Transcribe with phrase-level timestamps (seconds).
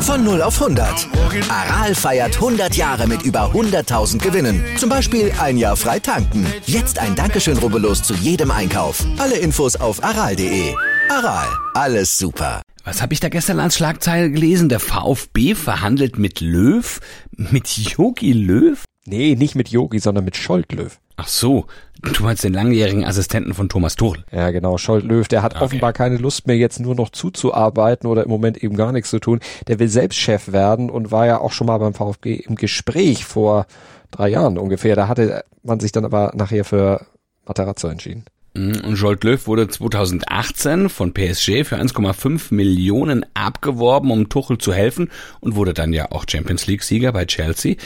[0.00, 1.08] Von 0 auf 100.
[1.50, 4.64] Aral feiert 100 Jahre mit über 100.000 Gewinnen.
[4.78, 6.46] Zum Beispiel ein Jahr frei tanken.
[6.64, 9.04] Jetzt ein Dankeschön, rubbellos zu jedem Einkauf.
[9.18, 10.74] Alle Infos auf aral.de.
[11.10, 12.62] Aral, alles super.
[12.84, 14.68] Was habe ich da gestern als Schlagzeile gelesen?
[14.68, 17.00] Der VfB verhandelt mit Löw?
[17.36, 18.85] Mit Yogi Löw?
[19.06, 20.98] Nee, nicht mit Yogi, sondern mit Scholt Löw.
[21.18, 21.64] Ach so,
[22.02, 24.24] du meinst den langjährigen Assistenten von Thomas Tuchel.
[24.32, 24.76] Ja, genau.
[24.76, 25.64] Scholt Löw, der hat Okay.
[25.64, 29.18] offenbar keine Lust mehr, jetzt nur noch zuzuarbeiten oder im Moment eben gar nichts zu
[29.18, 29.40] tun.
[29.66, 33.24] Der will selbst Chef werden und war ja auch schon mal beim VfB im Gespräch
[33.24, 33.66] vor
[34.10, 34.94] drei Jahren ungefähr.
[34.94, 37.06] Da hatte man sich dann aber nachher für
[37.46, 38.24] Materazzo entschieden.
[38.56, 44.72] Mhm, Und Jolt Löw wurde 2018 von PSG für 1,5 Millionen abgeworben, um Tuchel zu
[44.72, 45.10] helfen
[45.40, 47.76] und wurde dann ja auch Champions League Sieger bei Chelsea.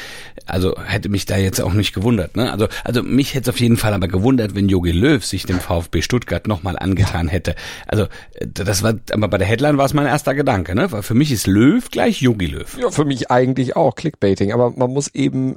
[0.46, 2.36] Also hätte mich da jetzt auch nicht gewundert.
[2.36, 2.50] Ne?
[2.52, 5.58] Also, also mich hätte es auf jeden Fall aber gewundert, wenn Jogi Löw sich dem
[5.58, 7.56] VfB Stuttgart nochmal angetan hätte.
[7.86, 10.74] Also äh, das war, aber bei der Headline war es mein erster Gedanke.
[10.74, 10.92] Ne?
[10.92, 12.78] Weil für mich ist Löw gleich Jogi Löw.
[12.78, 15.56] Ja, für mich eigentlich auch Clickbaiting, aber man muss eben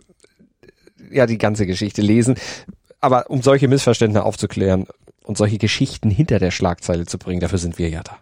[1.12, 2.36] ja die ganze Geschichte lesen.
[3.00, 4.88] Aber um solche Missverständnisse aufzuklären
[5.24, 8.18] und solche Geschichten hinter der Schlagzeile zu bringen, dafür sind wir ja da.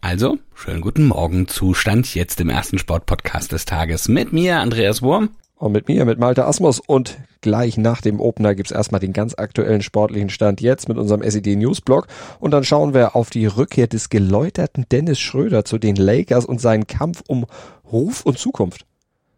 [0.00, 1.48] Also, schönen guten Morgen.
[1.48, 5.30] Zustand jetzt im ersten Sportpodcast des Tages mit mir, Andreas Wurm.
[5.58, 9.34] Und mit mir, mit Malte Asmus und gleich nach dem Opener gibt's erstmal den ganz
[9.38, 12.08] aktuellen sportlichen Stand jetzt mit unserem SED Newsblog
[12.40, 16.60] und dann schauen wir auf die Rückkehr des geläuterten Dennis Schröder zu den Lakers und
[16.60, 17.46] seinen Kampf um
[17.90, 18.84] Ruf und Zukunft.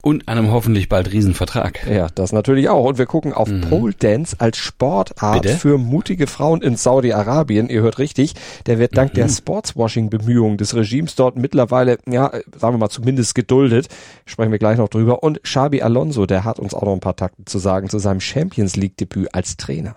[0.01, 1.85] Und einem hoffentlich bald Riesenvertrag.
[1.89, 2.85] Ja, das natürlich auch.
[2.85, 5.57] Und wir gucken auf Pole Dance als Sportart Bitte?
[5.57, 7.69] für mutige Frauen in Saudi-Arabien.
[7.69, 8.35] Ihr hört richtig.
[8.67, 13.89] Der wird dank der Sportswashing-Bemühungen des Regimes dort mittlerweile, ja, sagen wir mal zumindest geduldet.
[14.25, 15.25] Sprechen wir gleich noch drüber.
[15.25, 18.21] Und Xabi Alonso, der hat uns auch noch ein paar Takte zu sagen zu seinem
[18.21, 19.97] Champions League-Debüt als Trainer.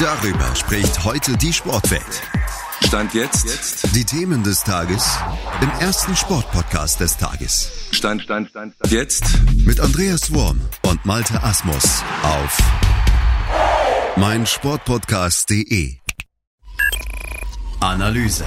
[0.00, 2.22] Darüber spricht heute die Sportwelt.
[2.84, 3.94] Stand jetzt.
[3.94, 5.18] Die Themen des Tages
[5.60, 7.70] im ersten Sportpodcast des Tages.
[7.90, 8.92] Stand, Stand, Stand, Stand.
[8.92, 9.24] Jetzt.
[9.66, 12.58] Mit Andreas Worm und Malte Asmus auf
[14.16, 15.96] meinsportpodcast.de.
[17.80, 18.44] Analyse.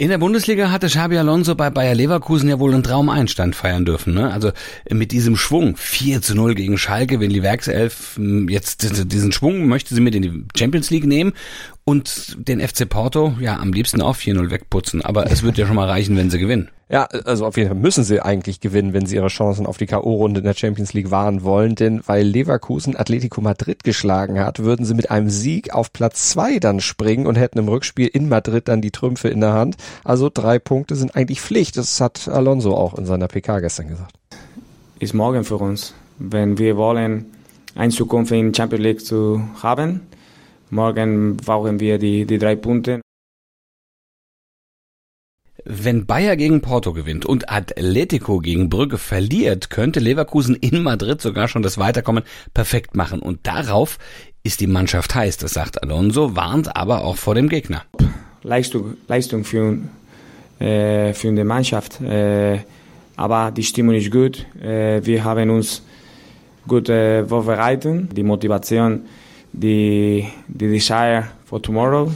[0.00, 4.14] In der Bundesliga hatte Xabi Alonso bei Bayer Leverkusen ja wohl einen Traumeinstand feiern dürfen.
[4.14, 4.32] Ne?
[4.32, 4.50] Also
[4.90, 9.66] mit diesem Schwung 4 zu 0 gegen Schalke, wenn die Werkself m, jetzt diesen Schwung
[9.68, 11.34] möchte sie mit in die Champions League nehmen
[11.84, 15.02] und den FC Porto ja am liebsten auch 4-0 wegputzen.
[15.02, 16.70] Aber es wird ja schon mal reichen, wenn sie gewinnen.
[16.88, 19.86] Ja, also auf jeden Fall müssen sie eigentlich gewinnen, wenn sie ihre Chancen auf die
[19.86, 24.84] K.O.-Runde in der Champions League wahren wollen, denn weil Leverkusen Atletico Madrid geschlagen hat, würden
[24.84, 28.66] sie mit einem Sieg auf Platz zwei dann springen und hätten im Rückspiel in Madrid
[28.66, 29.76] dann die Trümpfe in der Hand.
[30.02, 31.76] Also drei Punkte sind eigentlich Pflicht.
[31.76, 34.18] Das hat Alonso auch in seiner PK gestern gesagt.
[34.98, 35.94] ist morgen für uns.
[36.18, 37.26] Wenn wir wollen,
[37.76, 40.00] eine Zukunft in Champions League zu haben,
[40.72, 43.00] morgen brauchen wir die, die drei Punkte.
[45.64, 51.48] Wenn Bayer gegen Porto gewinnt und Atletico gegen Brügge verliert, könnte Leverkusen in Madrid sogar
[51.48, 53.20] schon das Weiterkommen perfekt machen.
[53.20, 53.98] Und darauf
[54.42, 57.84] ist die Mannschaft heiß, das sagt Alonso, warnt aber auch vor dem Gegner.
[58.42, 59.78] Leistung, Leistung für,
[60.58, 62.00] äh, für die Mannschaft.
[62.00, 62.60] Äh,
[63.16, 64.46] aber die Stimmung ist gut.
[64.62, 65.82] Äh, wir haben uns
[66.66, 68.16] gut äh, vorbereitet.
[68.16, 69.02] Die Motivation,
[69.52, 72.10] die, die Desire for tomorrow.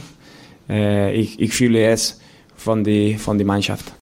[0.69, 2.19] Äh, ich, ich fühle es
[2.55, 3.93] von die, von die Mannschaft.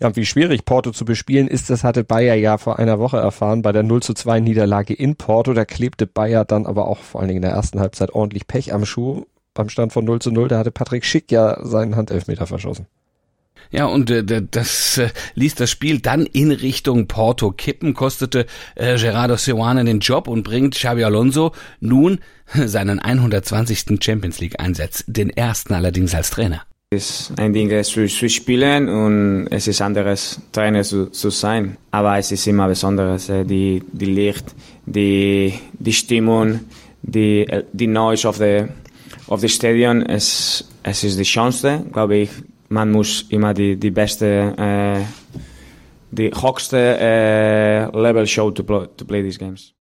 [0.00, 3.60] Ja, wie schwierig Porto zu bespielen ist, das hatte Bayer ja vor einer Woche erfahren
[3.60, 5.52] bei der 0 zu 2 Niederlage in Porto.
[5.52, 8.72] Da klebte Bayer dann aber auch vor allen Dingen in der ersten Halbzeit ordentlich Pech
[8.72, 9.26] am Schuh.
[9.52, 12.86] Beim Stand von 0 zu 0, da hatte Patrick Schick ja seinen Handelfmeter verschossen.
[13.70, 18.98] Ja, und äh, das äh, ließ das Spiel dann in Richtung Porto kippen, kostete äh,
[18.98, 22.18] Gerardo Seoane den Job und bringt Xabi Alonso nun
[22.54, 24.02] seinen 120.
[24.02, 26.62] Champions League Einsatz, den ersten allerdings als Trainer.
[26.92, 31.30] Es ist ein Ding es zu, zu spielen und es ist anderes Trainer zu, zu
[31.30, 31.76] sein.
[31.92, 34.46] Aber es ist immer besonderes, äh, die, die Licht,
[34.86, 36.60] die, die Stimmung,
[37.02, 38.64] die, äh, die Noise of the,
[39.28, 40.04] of the Stadion.
[40.04, 42.30] Es, es ist die Chance, glaube ich.
[42.72, 45.04] Man muss immer die, die beste, äh,
[46.12, 49.74] die höchste äh, Level Show to play, to play these games.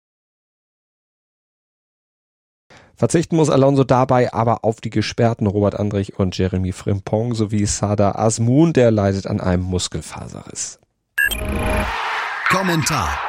[2.95, 8.13] Verzichten muss Alonso dabei aber auf die gesperrten Robert Andrich und Jeremy Frimpong sowie Sada
[8.13, 10.79] Asmun, der leidet an einem Muskelfaserriss.
[12.49, 13.28] Kommentar.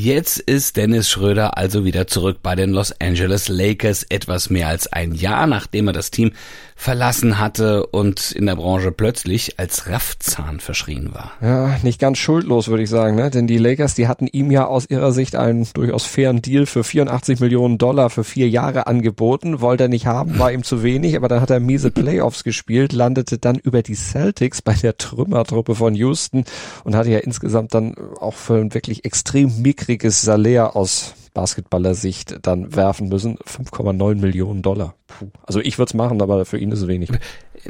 [0.00, 4.86] Jetzt ist Dennis Schröder also wieder zurück bei den Los Angeles Lakers, etwas mehr als
[4.86, 6.30] ein Jahr nachdem er das Team
[6.78, 11.32] verlassen hatte und in der Branche plötzlich als Raffzahn verschrien war.
[11.42, 13.30] Ja, nicht ganz schuldlos, würde ich sagen, ne?
[13.30, 16.84] denn die Lakers, die hatten ihm ja aus ihrer Sicht einen durchaus fairen Deal für
[16.84, 21.16] 84 Millionen Dollar für vier Jahre angeboten, wollte er nicht haben, war ihm zu wenig,
[21.16, 25.74] aber dann hat er miese Playoffs gespielt, landete dann über die Celtics bei der Trümmertruppe
[25.74, 26.44] von Houston
[26.84, 32.74] und hatte ja insgesamt dann auch für ein wirklich extrem mickriges Salär aus Basketballer-Sicht dann
[32.76, 33.38] werfen müssen.
[33.38, 34.94] 5,9 Millionen Dollar.
[35.06, 35.30] Puh.
[35.46, 37.10] Also ich würde es machen, aber für ihn ist es wenig.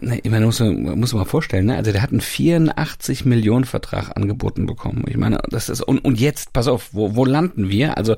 [0.00, 1.76] Ich meine, muss man, muss man mal vorstellen, ne?
[1.76, 5.04] Also der hat einen 84 Millionen Vertrag angeboten bekommen.
[5.08, 7.96] Ich meine, das ist und, und jetzt, pass auf, wo, wo landen wir?
[7.96, 8.16] Also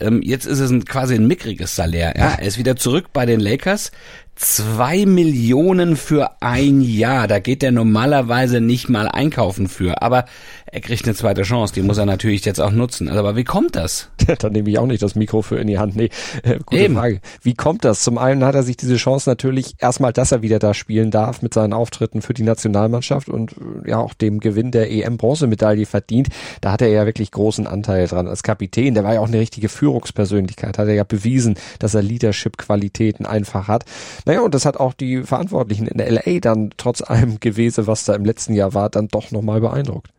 [0.00, 2.14] ähm, jetzt ist es ein, quasi ein mickriges Salär.
[2.16, 2.36] Ja?
[2.38, 3.92] Er ist wieder zurück bei den Lakers.
[4.34, 7.28] Zwei Millionen für ein Jahr.
[7.28, 10.00] Da geht der normalerweise nicht mal einkaufen für.
[10.02, 10.24] Aber
[10.66, 11.74] er kriegt eine zweite Chance.
[11.74, 13.08] Die muss er natürlich jetzt auch nutzen.
[13.08, 14.08] Also, aber wie kommt das?
[14.38, 15.96] Dann nehme ich auch nicht das Mikro für in die Hand.
[15.96, 16.08] Nee,
[16.42, 16.94] äh, gute Eben.
[16.94, 17.20] Frage.
[17.42, 18.02] Wie kommt das?
[18.02, 21.42] Zum einen hat er sich diese Chance natürlich erstmal, dass er wieder da spielen darf
[21.42, 26.28] mit seinen Auftritten für die Nationalmannschaft und äh, ja auch dem Gewinn der EM-Bronzemedaille verdient.
[26.62, 28.26] Da hat er ja wirklich großen Anteil dran.
[28.26, 32.00] Als Kapitän, der war ja auch eine richtige Führungspersönlichkeit, hat er ja bewiesen, dass er
[32.00, 33.84] Leadership-Qualitäten einfach hat.
[34.24, 38.14] Naja, und das hat auch die Verantwortlichen in LA dann trotz allem gewesen, was da
[38.14, 40.10] im letzten Jahr war, dann doch nochmal beeindruckt.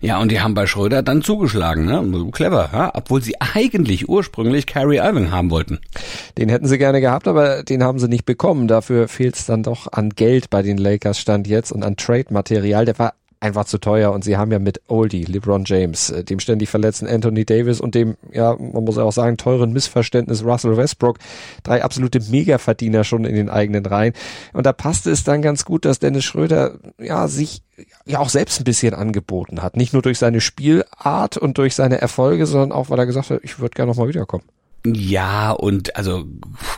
[0.00, 2.30] Ja, und die haben bei Schröder dann zugeschlagen, ne?
[2.32, 2.90] Clever, ja?
[2.94, 5.78] obwohl sie eigentlich ursprünglich Carrie Irving haben wollten.
[6.36, 8.68] Den hätten sie gerne gehabt, aber den haben sie nicht bekommen.
[8.68, 12.84] Dafür fehlt es dann doch an Geld bei den Lakers stand jetzt und an Trade-Material.
[12.84, 16.40] Der war einfach zu teuer und sie haben ja mit Oldie, LeBron James, äh, dem
[16.40, 21.18] ständig verletzten Anthony Davis und dem, ja, man muss auch sagen, teuren Missverständnis Russell Westbrook,
[21.62, 24.12] drei absolute Mega-Verdiener schon in den eigenen Reihen.
[24.52, 27.62] Und da passte es dann ganz gut, dass Dennis Schröder, ja, sich
[28.06, 29.76] ja auch selbst ein bisschen angeboten hat.
[29.76, 33.40] Nicht nur durch seine Spielart und durch seine Erfolge, sondern auch, weil er gesagt hat,
[33.44, 34.44] ich würde gerne nochmal wiederkommen.
[34.86, 36.24] Ja, und also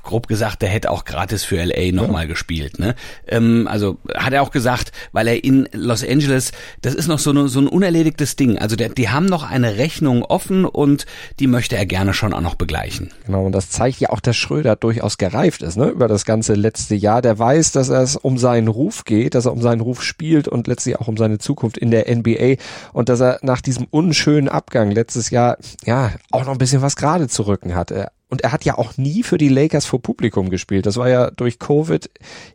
[0.02, 2.28] grob gesagt, der hätte auch gratis für LA nochmal ja.
[2.28, 2.78] gespielt.
[2.78, 2.94] Ne?
[3.28, 7.30] Ähm, also hat er auch gesagt, weil er in Los Angeles, das ist noch so,
[7.30, 8.58] eine, so ein unerledigtes Ding.
[8.58, 11.06] Also der, die haben noch eine Rechnung offen und
[11.38, 13.10] die möchte er gerne schon auch noch begleichen.
[13.26, 15.88] Genau, und das zeigt ja auch, dass Schröder durchaus gereift ist, ne?
[15.88, 17.20] Über das ganze letzte Jahr.
[17.20, 20.66] Der weiß, dass es um seinen Ruf geht, dass er um seinen Ruf spielt und
[20.66, 22.56] letztlich auch um seine Zukunft in der NBA
[22.92, 26.96] und dass er nach diesem unschönen Abgang letztes Jahr ja auch noch ein bisschen was
[26.96, 27.90] gerade zu rücken hat.
[28.30, 30.86] Und er hat ja auch nie für die Lakers vor Publikum gespielt.
[30.86, 32.08] Das war ja durch Covid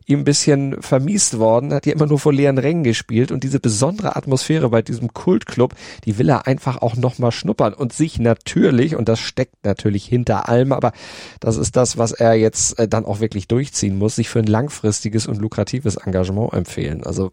[0.06, 1.70] ihm ein bisschen vermiest worden.
[1.70, 3.30] Er hat ja immer nur vor leeren Rängen gespielt.
[3.30, 5.74] Und diese besondere Atmosphäre bei diesem Kultclub,
[6.06, 7.74] die will er einfach auch nochmal schnuppern.
[7.74, 10.92] Und sich natürlich, und das steckt natürlich hinter allem, aber
[11.40, 14.46] das ist das, was er jetzt äh, dann auch wirklich durchziehen muss, sich für ein
[14.46, 17.04] langfristiges und lukratives Engagement empfehlen.
[17.04, 17.32] Also,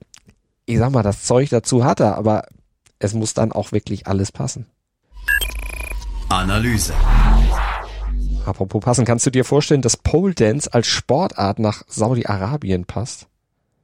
[0.65, 2.43] ich sag mal, das Zeug dazu hat er, aber
[2.99, 4.65] es muss dann auch wirklich alles passen.
[6.29, 6.93] Analyse.
[8.45, 13.27] Apropos passen, kannst du dir vorstellen, dass Pole Dance als Sportart nach Saudi-Arabien passt?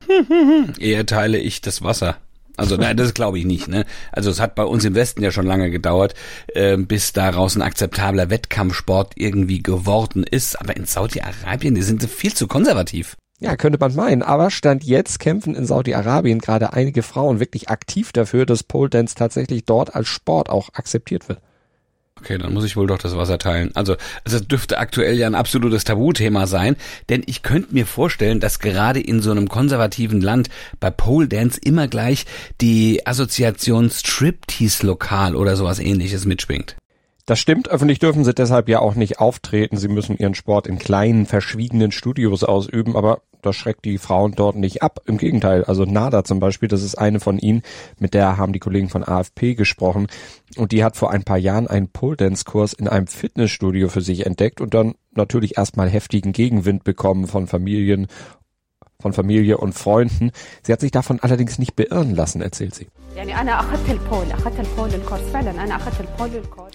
[0.80, 2.18] Eher teile ich das Wasser.
[2.60, 3.70] Also nein, das glaube ich nicht.
[3.70, 3.86] Ne?
[4.12, 6.14] Also es hat bei uns im Westen ja schon lange gedauert,
[6.48, 10.60] äh, bis daraus ein akzeptabler Wettkampfsport irgendwie geworden ist.
[10.60, 13.16] Aber in Saudi-Arabien, die sind viel zu konservativ.
[13.40, 14.22] Ja, könnte man meinen.
[14.22, 19.16] Aber Stand jetzt kämpfen in Saudi-Arabien gerade einige Frauen wirklich aktiv dafür, dass Pole Dance
[19.16, 21.40] tatsächlich dort als Sport auch akzeptiert wird.
[22.20, 23.72] Okay, dann muss ich wohl doch das Wasser teilen.
[23.76, 23.96] Also,
[24.26, 26.76] es dürfte aktuell ja ein absolutes Tabuthema sein,
[27.08, 30.50] denn ich könnte mir vorstellen, dass gerade in so einem konservativen Land
[30.80, 32.26] bei Pole Dance immer gleich
[32.62, 36.76] die Assoziation Striptease Lokal oder sowas ähnliches mitschwingt.
[37.26, 39.78] Das stimmt, öffentlich dürfen sie deshalb ja auch nicht auftreten.
[39.78, 44.56] Sie müssen ihren Sport in kleinen, verschwiegenen Studios ausüben, aber das schreckt die Frauen dort
[44.56, 45.02] nicht ab.
[45.06, 47.62] Im Gegenteil, also Nada zum Beispiel, das ist eine von ihnen,
[48.00, 50.08] mit der haben die Kollegen von AFP gesprochen
[50.58, 54.62] und die hat vor ein paar Jahren einen Pole-Dance-Kurs in einem Fitnessstudio für sich entdeckt
[54.62, 58.08] und dann natürlich erstmal heftigen Gegenwind bekommen von Familien
[59.02, 60.32] von Familie und Freunden.
[60.62, 62.88] Sie hat sich davon allerdings nicht beirren lassen, erzählt sie.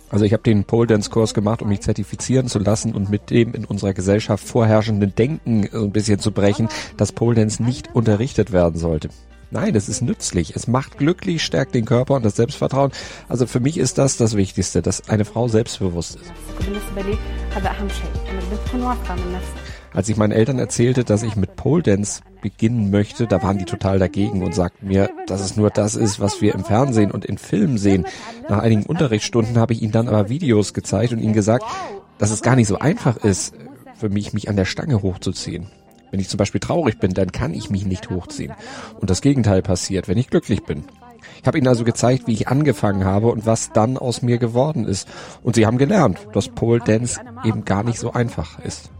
[0.09, 3.29] Also ich habe den Pole Dance Kurs gemacht, um mich zertifizieren zu lassen und mit
[3.29, 8.53] dem in unserer Gesellschaft vorherrschenden Denken ein bisschen zu brechen, dass Pole Dance nicht unterrichtet
[8.53, 9.11] werden sollte.
[9.51, 10.57] Nein, es ist nützlich.
[10.57, 12.91] Es macht glücklich, stärkt den Körper und das Selbstvertrauen.
[13.29, 16.33] Also für mich ist das das Wichtigste, dass eine Frau selbstbewusst ist.
[19.95, 23.65] Als ich meinen Eltern erzählte, dass ich mit Pole Dance beginnen möchte, da waren die
[23.65, 27.25] total dagegen und sagten mir, dass es nur das ist, was wir im Fernsehen und
[27.25, 28.05] in Filmen sehen.
[28.49, 31.65] Nach einigen Unterrichtsstunden habe ich ihnen dann aber Videos gezeigt und ihnen gesagt,
[32.19, 33.55] dass es gar nicht so einfach ist,
[33.95, 35.69] für mich mich an der Stange hochzuziehen.
[36.11, 38.53] Wenn ich zum Beispiel traurig bin, dann kann ich mich nicht hochziehen.
[39.01, 40.85] Und das Gegenteil passiert, wenn ich glücklich bin.
[41.41, 44.87] Ich habe ihnen also gezeigt, wie ich angefangen habe und was dann aus mir geworden
[44.87, 45.09] ist.
[45.43, 48.91] Und sie haben gelernt, dass Pole Dance eben gar nicht so einfach ist.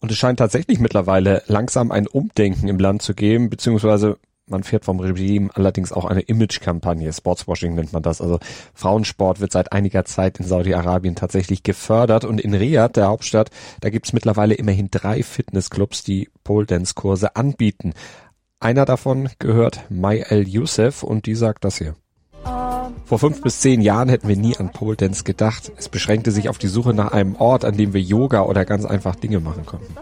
[0.00, 4.84] Und es scheint tatsächlich mittlerweile langsam ein Umdenken im Land zu geben, beziehungsweise man fährt
[4.84, 7.12] vom Regime allerdings auch eine Image-Kampagne.
[7.12, 8.20] Sportswashing nennt man das.
[8.20, 8.40] Also
[8.74, 12.24] Frauensport wird seit einiger Zeit in Saudi-Arabien tatsächlich gefördert.
[12.24, 17.92] Und in Riyadh, der Hauptstadt, da gibt's mittlerweile immerhin drei Fitnessclubs, die Pole-Dance-Kurse anbieten.
[18.58, 21.94] Einer davon gehört Mai El Youssef und die sagt das hier.
[23.10, 25.72] Vor fünf bis zehn Jahren hätten wir nie an Pole Dance gedacht.
[25.76, 28.84] Es beschränkte sich auf die Suche nach einem Ort, an dem wir Yoga oder ganz
[28.84, 29.96] einfach Dinge machen konnten.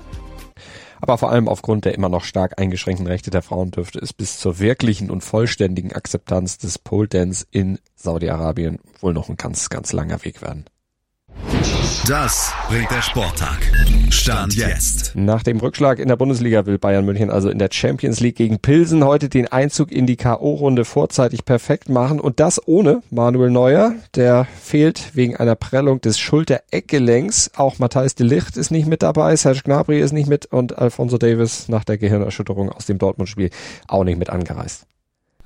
[1.01, 4.39] Aber vor allem aufgrund der immer noch stark eingeschränkten Rechte der Frauen dürfte es bis
[4.39, 9.95] zur wirklichen und vollständigen Akzeptanz des Pole Dance in Saudi-Arabien wohl noch ein ganz, ganz
[9.95, 10.67] langer Weg werden.
[12.09, 13.59] Das bringt der Sporttag.
[14.09, 15.13] Stand jetzt.
[15.15, 18.61] Nach dem Rückschlag in der Bundesliga will Bayern München also in der Champions League gegen
[18.61, 23.93] Pilsen heute den Einzug in die K.O.-Runde vorzeitig perfekt machen und das ohne Manuel Neuer.
[24.15, 27.51] Der fehlt wegen einer Prellung des Schulter-Eckgelenks.
[27.59, 31.19] Auch Matthijs de Licht ist nicht mit dabei, Serge Gnabry ist nicht mit und Alfonso
[31.19, 33.51] Davis nach der Gehirnerschütterung aus dem Dortmund-Spiel
[33.87, 34.87] auch nicht mit angereist.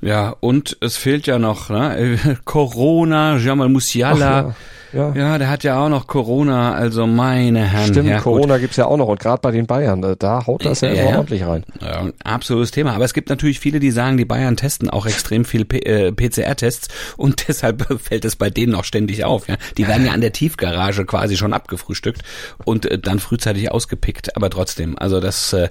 [0.03, 2.39] Ja, und es fehlt ja noch ne?
[2.45, 4.51] Corona, Jamal Musiala.
[4.51, 4.55] Ach,
[4.93, 5.15] ja.
[5.15, 7.89] Ja, der hat ja auch noch Corona, also meine Herren.
[7.89, 10.67] Stimmt, ja, Corona gibt's ja auch noch und gerade bei den Bayern, äh, da haut
[10.67, 11.17] das ja, Ja, immer ja.
[11.17, 11.65] ordentlich rein.
[11.81, 12.93] Ja, absolutes Thema.
[12.93, 16.89] Aber es gibt natürlich viele, die sagen, die Bayern testen auch extrem viel äh, PCR-Tests
[17.17, 19.49] und deshalb fällt es bei denen auch ständig auf.
[19.49, 19.57] Ja?
[19.79, 22.23] Die werden ja an der Tiefgarage quasi schon abgefrühstückt
[22.65, 24.37] und äh, dann frühzeitig ausgepickt.
[24.37, 25.71] Aber trotzdem, also das äh,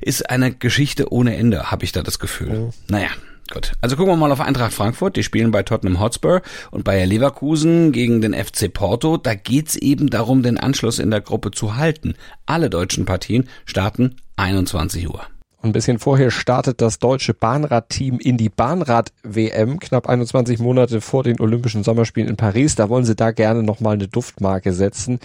[0.00, 2.70] ist eine Geschichte ohne Ende, habe ich da das Gefühl.
[2.88, 3.08] Naja.
[3.50, 5.16] Gut, also gucken wir mal auf Eintracht Frankfurt.
[5.16, 9.16] Die spielen bei Tottenham Hotspur und Bayer Leverkusen gegen den FC Porto.
[9.16, 12.14] Da geht's eben darum, den Anschluss in der Gruppe zu halten.
[12.46, 15.26] Alle deutschen Partien starten 21 Uhr.
[15.62, 21.22] Und ein bisschen vorher startet das deutsche Bahnradteam in die Bahnrad-WM, knapp 21 Monate vor
[21.22, 22.74] den Olympischen Sommerspielen in Paris.
[22.74, 25.20] Da wollen sie da gerne nochmal eine Duftmarke setzen.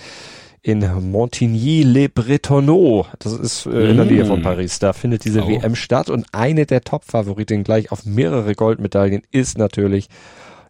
[0.63, 0.79] In
[1.11, 4.43] Montigny-les-Bretonneux, das ist äh, in der Nähe von Mm.
[4.43, 5.47] Paris, da findet diese Oh.
[5.49, 10.09] WM statt und eine der Top-Favoritinnen gleich auf mehrere Goldmedaillen ist natürlich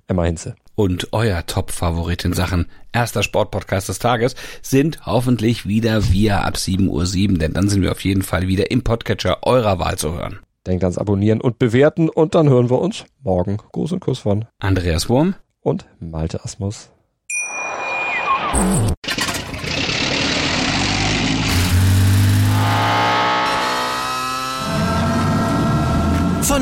[0.08, 0.56] Emma Hinze.
[0.75, 7.32] und euer Top-Favorit in Sachen erster Sportpodcast des Tages sind hoffentlich wieder wir ab 7.07
[7.32, 10.39] Uhr, denn dann sind wir auf jeden Fall wieder im Podcatcher eurer Wahl zu hören.
[10.67, 13.58] Denkt ans Abonnieren und Bewerten und dann hören wir uns morgen.
[13.72, 16.91] Gruß und Kuss von Andreas Wurm, und Malte Asmus.